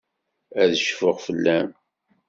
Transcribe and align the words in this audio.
Ad 0.61 0.71
cfuɣ 0.87 1.17
fell-am. 1.25 1.69